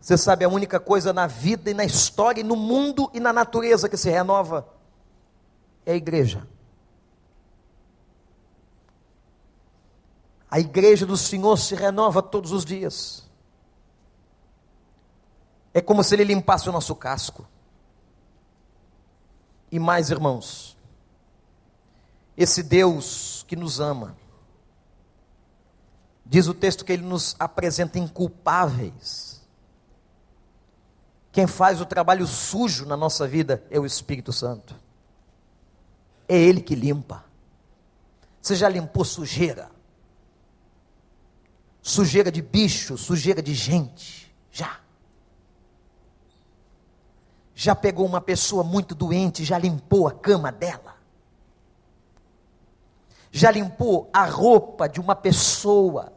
[0.00, 3.32] Você sabe, a única coisa na vida e na história, e no mundo e na
[3.32, 4.68] natureza que se renova
[5.84, 6.46] é a igreja.
[10.48, 13.25] A igreja do Senhor se renova todos os dias.
[15.76, 17.46] É como se ele limpasse o nosso casco.
[19.70, 20.74] E mais, irmãos,
[22.34, 24.16] esse Deus que nos ama,
[26.24, 29.36] diz o texto que ele nos apresenta inculpáveis
[31.36, 34.74] quem faz o trabalho sujo na nossa vida é o Espírito Santo.
[36.26, 37.26] É Ele que limpa.
[38.40, 39.70] Você já limpou sujeira?
[41.82, 44.34] Sujeira de bicho, sujeira de gente?
[44.50, 44.80] Já.
[47.56, 50.94] Já pegou uma pessoa muito doente, já limpou a cama dela?
[53.32, 56.12] Já limpou a roupa de uma pessoa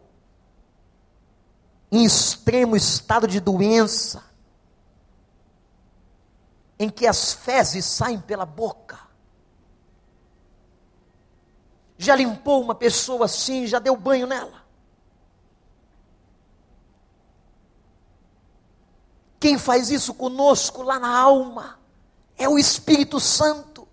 [1.92, 4.30] em extremo estado de doença?
[6.80, 8.98] em que as fezes saem pela boca.
[11.98, 14.64] Já limpou uma pessoa assim, já deu banho nela?
[19.40, 21.80] Quem faz isso conosco lá na alma
[22.38, 23.88] é o Espírito Santo.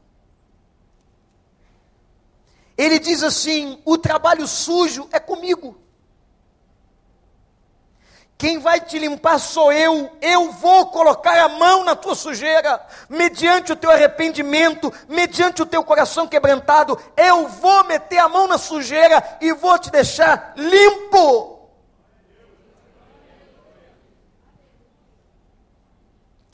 [2.76, 5.76] Ele diz assim: o trabalho sujo é comigo.
[8.38, 10.14] Quem vai te limpar sou eu.
[10.20, 15.82] Eu vou colocar a mão na tua sujeira, mediante o teu arrependimento, mediante o teu
[15.82, 16.99] coração quebrantado.
[17.16, 21.56] Eu vou meter a mão na sujeira e vou te deixar limpo.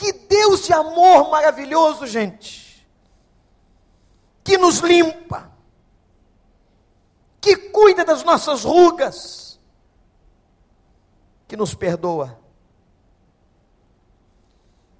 [0.02, 2.84] Que Deus de amor maravilhoso, gente.
[4.42, 5.52] Que nos limpa.
[7.40, 9.60] Que cuida das nossas rugas
[11.46, 12.36] que nos perdoa.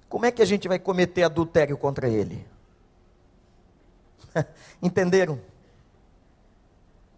[0.07, 2.47] Como é que a gente vai cometer adultério contra ele?
[4.81, 5.41] Entenderam?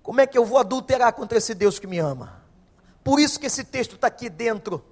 [0.02, 2.42] Como é que eu vou adulterar contra esse Deus que me ama?
[3.04, 4.84] Por isso que esse texto está aqui dentro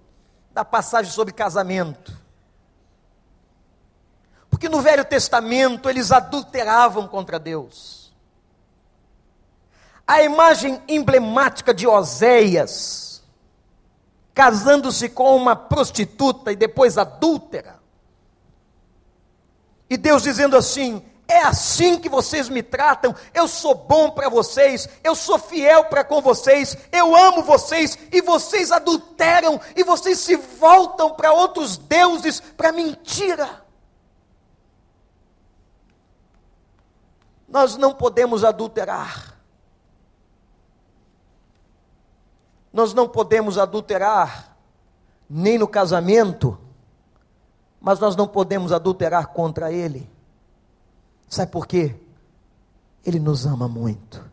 [0.52, 2.22] da passagem sobre casamento.
[4.64, 8.14] Porque no Velho Testamento eles adulteravam contra Deus.
[10.07, 13.22] A imagem emblemática de Oséias,
[14.34, 17.78] casando-se com uma prostituta e depois adúltera.
[19.89, 24.88] E Deus dizendo assim: é assim que vocês me tratam, eu sou bom para vocês,
[25.03, 30.38] eu sou fiel para com vocês, eu amo vocês, e vocês adulteram, e vocês se
[30.38, 33.62] voltam para outros deuses, para mentira.
[37.54, 39.38] Nós não podemos adulterar.
[42.74, 44.58] Nós não podemos adulterar,
[45.30, 46.58] nem no casamento,
[47.80, 50.10] mas nós não podemos adulterar contra Ele.
[51.30, 51.95] Sabe por quê?
[53.06, 54.28] Ele nos ama muito.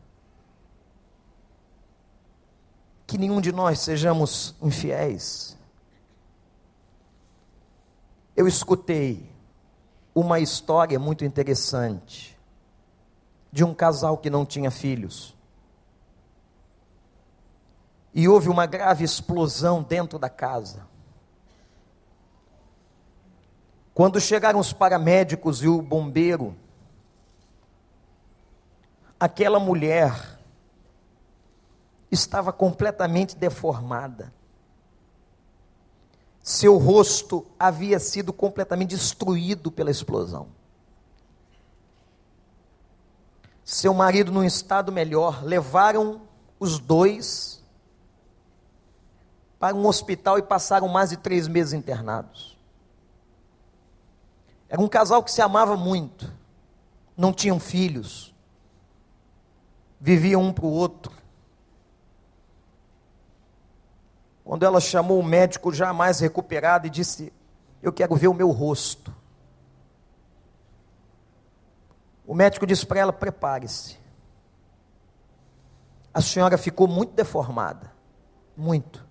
[3.07, 5.59] Que nenhum de nós sejamos infiéis.
[8.35, 9.31] Eu escutei
[10.14, 12.30] uma história muito interessante
[13.53, 15.34] de um casal que não tinha filhos
[18.12, 20.86] e houve uma grave explosão dentro da casa.
[23.94, 26.57] Quando chegaram os paramédicos e o bombeiro,
[29.18, 30.38] aquela mulher
[32.11, 34.32] estava completamente deformada.
[36.42, 40.48] Seu rosto havia sido completamente destruído pela explosão.
[43.71, 46.23] Seu marido, num estado melhor, levaram
[46.59, 47.64] os dois
[49.61, 52.59] para um hospital e passaram mais de três meses internados.
[54.68, 56.37] Era um casal que se amava muito,
[57.16, 58.35] não tinham filhos,
[60.01, 61.12] viviam um para o outro.
[64.43, 67.33] Quando ela chamou o médico já mais recuperado e disse:
[67.81, 69.14] Eu quero ver o meu rosto.
[72.31, 73.99] O médico disse para ela: prepare-se.
[76.14, 77.93] A senhora ficou muito deformada.
[78.57, 79.05] Muito.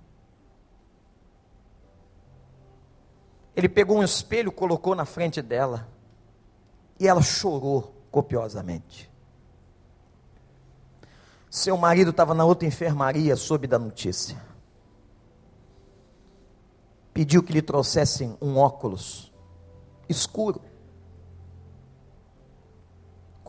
[3.54, 5.86] Ele pegou um espelho, colocou na frente dela.
[6.98, 9.12] E ela chorou copiosamente.
[11.50, 14.42] Seu marido estava na outra enfermaria, soube da notícia.
[17.14, 19.34] Pediu que lhe trouxessem um óculos
[20.08, 20.69] escuro.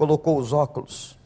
[0.00, 1.18] Colocou os óculos.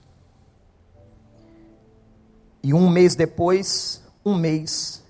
[2.60, 5.00] E um mês depois, um mês,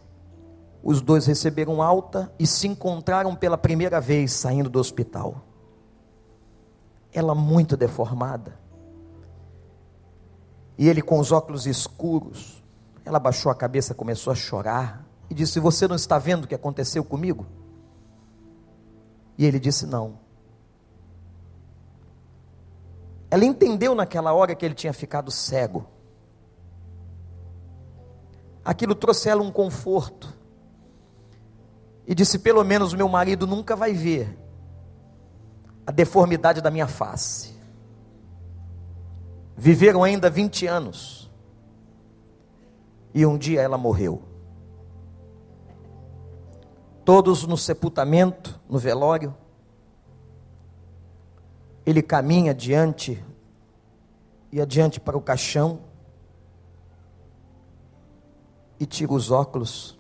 [0.83, 5.47] os dois receberam alta e se encontraram pela primeira vez saindo do hospital.
[7.11, 8.59] Ela muito deformada
[10.77, 12.63] e ele com os óculos escuros.
[13.03, 16.55] Ela baixou a cabeça, começou a chorar e disse: Você não está vendo o que
[16.55, 17.47] aconteceu comigo?
[19.39, 20.23] E ele disse: Não.
[23.35, 25.85] Ela entendeu naquela hora que ele tinha ficado cego.
[28.65, 30.33] Aquilo trouxe ela um conforto.
[32.07, 34.39] E disse: Pelo menos meu marido nunca vai ver
[35.85, 37.57] a deformidade da minha face.
[39.57, 41.29] Viveram ainda 20 anos.
[43.13, 44.23] E um dia ela morreu.
[47.05, 49.35] Todos no sepultamento, no velório.
[51.87, 53.23] Ele caminha adiante
[54.51, 55.81] e adiante para o caixão
[58.81, 59.99] e tira os óculos.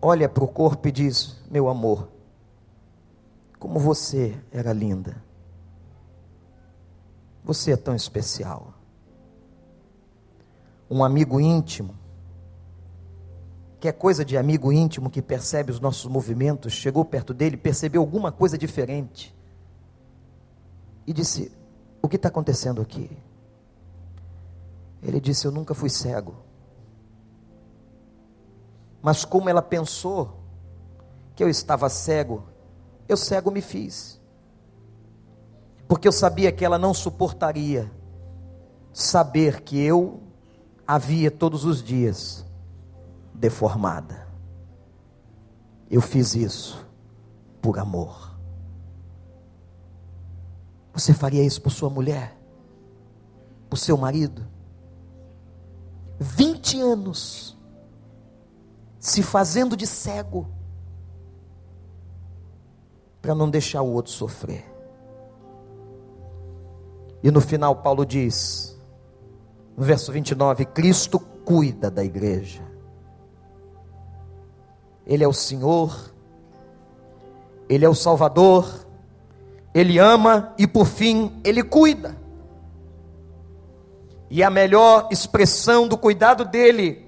[0.00, 2.08] Olha para o corpo e diz: Meu amor,
[3.58, 5.22] como você era linda.
[7.44, 8.74] Você é tão especial.
[10.90, 11.94] Um amigo íntimo,
[13.80, 18.00] que é coisa de amigo íntimo que percebe os nossos movimentos, chegou perto dele, percebeu
[18.00, 19.37] alguma coisa diferente
[21.08, 21.50] e disse:
[22.02, 23.10] O que está acontecendo aqui?
[25.02, 26.36] Ele disse: Eu nunca fui cego.
[29.00, 30.38] Mas como ela pensou
[31.34, 32.44] que eu estava cego,
[33.08, 34.20] eu cego me fiz
[35.88, 37.90] porque eu sabia que ela não suportaria
[38.92, 40.20] saber que eu
[40.86, 42.44] havia todos os dias
[43.32, 44.28] deformada.
[45.90, 46.86] Eu fiz isso
[47.62, 48.27] por amor.
[50.98, 52.36] Você faria isso por sua mulher?
[53.70, 54.44] Por seu marido?
[56.18, 57.56] 20 anos
[58.98, 60.48] se fazendo de cego
[63.22, 64.64] para não deixar o outro sofrer.
[67.22, 68.76] E no final, Paulo diz,
[69.76, 72.62] no verso 29, Cristo cuida da igreja.
[75.06, 76.12] Ele é o Senhor,
[77.68, 78.87] Ele é o Salvador,
[79.78, 82.16] Ele ama e por fim, Ele cuida.
[84.28, 87.06] E a melhor expressão do cuidado dele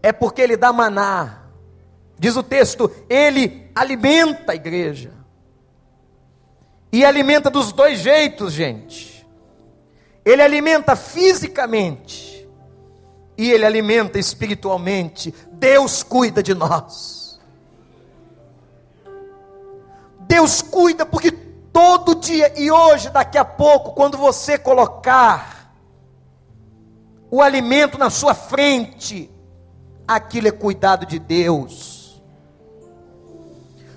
[0.00, 1.42] é porque Ele dá maná.
[2.16, 5.10] Diz o texto, Ele alimenta a igreja.
[6.92, 9.26] E alimenta dos dois jeitos, gente.
[10.24, 12.48] Ele alimenta fisicamente
[13.36, 15.34] e ele alimenta espiritualmente.
[15.50, 17.17] Deus cuida de nós.
[20.28, 21.32] Deus cuida porque
[21.72, 25.72] todo dia e hoje, daqui a pouco, quando você colocar
[27.30, 29.30] o alimento na sua frente,
[30.06, 32.22] aquilo é cuidado de Deus.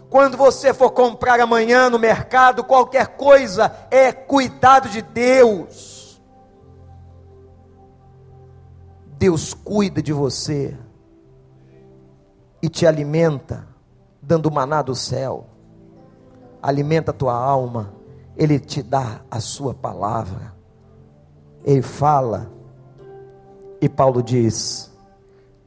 [0.09, 6.21] Quando você for comprar amanhã no mercado, qualquer coisa é cuidado de Deus.
[9.05, 10.77] Deus cuida de você
[12.61, 13.67] e te alimenta,
[14.21, 15.47] dando maná do céu,
[16.62, 17.93] alimenta a tua alma,
[18.38, 20.53] Ele te dá a sua palavra,
[21.64, 22.51] Ele fala,
[23.82, 24.91] e Paulo diz: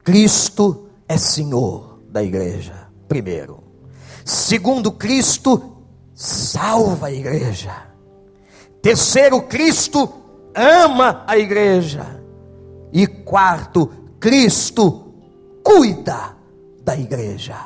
[0.03, 3.63] Cristo é Senhor da igreja, primeiro.
[4.23, 5.77] Segundo, Cristo
[6.13, 7.75] salva a igreja.
[8.81, 10.11] Terceiro, Cristo
[10.55, 12.23] ama a igreja.
[12.93, 15.13] E quarto, Cristo
[15.61, 16.35] cuida
[16.83, 17.57] da igreja.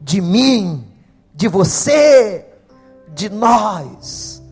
[0.00, 0.89] De mim,
[1.40, 2.44] de você,
[3.14, 4.42] de nós.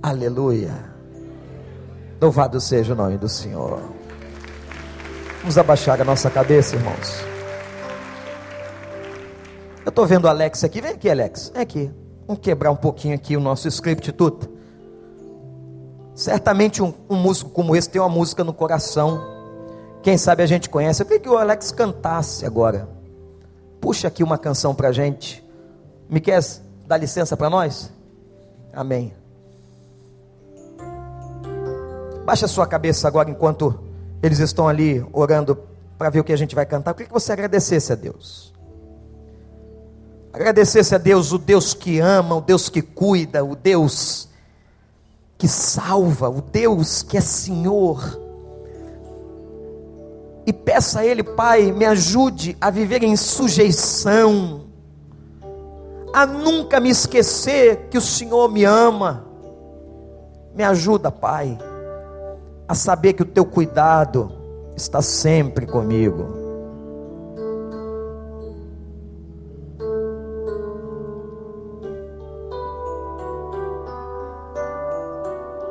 [0.00, 0.72] Aleluia.
[2.22, 3.82] Louvado seja o nome do Senhor.
[5.40, 7.20] Vamos abaixar a nossa cabeça, irmãos.
[9.84, 10.80] Eu estou vendo o Alex aqui.
[10.80, 11.50] Vem aqui, Alex.
[11.52, 11.90] Vem aqui.
[12.28, 14.48] Vamos quebrar um pouquinho aqui o nosso script tudo.
[16.14, 19.20] Certamente um, um, músico como esse tem uma música no coração.
[20.00, 21.02] Quem sabe a gente conhece.
[21.02, 22.88] Eu queria que o Alex cantasse agora.
[23.80, 25.49] Puxa aqui uma canção para gente.
[26.10, 26.42] Me quer
[26.86, 27.92] dar licença para nós?
[28.72, 29.14] Amém.
[32.24, 33.78] Baixa a sua cabeça agora enquanto
[34.20, 35.56] eles estão ali orando
[35.96, 36.90] para ver o que a gente vai cantar.
[36.90, 38.52] Eu queria que você agradecesse a Deus.
[40.32, 44.28] Agradecesse a Deus, o Deus que ama, o Deus que cuida, o Deus
[45.38, 48.18] que salva, o Deus que é Senhor.
[50.46, 54.69] E peça a Ele, Pai, me ajude a viver em sujeição,
[56.12, 59.24] a nunca me esquecer que o Senhor me ama.
[60.54, 61.56] Me ajuda, Pai,
[62.66, 64.32] a saber que o Teu cuidado
[64.76, 66.39] está sempre comigo